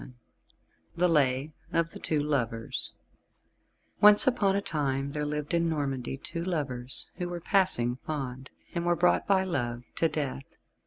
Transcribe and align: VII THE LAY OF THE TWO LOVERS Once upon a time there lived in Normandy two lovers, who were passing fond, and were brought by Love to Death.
VII 0.01 0.13
THE 0.95 1.07
LAY 1.07 1.53
OF 1.71 1.91
THE 1.91 1.99
TWO 1.99 2.17
LOVERS 2.17 2.95
Once 4.01 4.25
upon 4.25 4.55
a 4.55 4.59
time 4.63 5.11
there 5.11 5.27
lived 5.27 5.53
in 5.53 5.69
Normandy 5.69 6.17
two 6.17 6.43
lovers, 6.43 7.11
who 7.17 7.29
were 7.29 7.39
passing 7.39 7.97
fond, 7.97 8.49
and 8.73 8.83
were 8.83 8.95
brought 8.95 9.27
by 9.27 9.43
Love 9.43 9.83
to 9.97 10.09
Death. 10.09 10.55